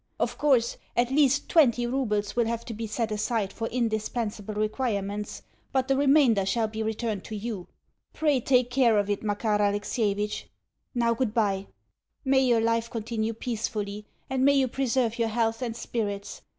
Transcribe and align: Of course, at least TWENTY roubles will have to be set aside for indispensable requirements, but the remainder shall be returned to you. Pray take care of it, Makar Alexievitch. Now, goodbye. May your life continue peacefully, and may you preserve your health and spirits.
Of 0.19 0.39
course, 0.39 0.77
at 0.97 1.11
least 1.11 1.47
TWENTY 1.47 1.85
roubles 1.85 2.35
will 2.35 2.47
have 2.47 2.65
to 2.65 2.73
be 2.73 2.87
set 2.87 3.11
aside 3.11 3.53
for 3.53 3.67
indispensable 3.67 4.55
requirements, 4.55 5.43
but 5.71 5.87
the 5.87 5.95
remainder 5.95 6.43
shall 6.43 6.67
be 6.67 6.81
returned 6.81 7.23
to 7.25 7.35
you. 7.35 7.67
Pray 8.11 8.39
take 8.39 8.71
care 8.71 8.97
of 8.97 9.11
it, 9.11 9.21
Makar 9.21 9.59
Alexievitch. 9.61 10.47
Now, 10.95 11.13
goodbye. 11.13 11.67
May 12.25 12.39
your 12.39 12.61
life 12.61 12.89
continue 12.89 13.33
peacefully, 13.35 14.07
and 14.27 14.43
may 14.43 14.53
you 14.53 14.67
preserve 14.67 15.19
your 15.19 15.27
health 15.29 15.61
and 15.61 15.75
spirits. 15.77 16.41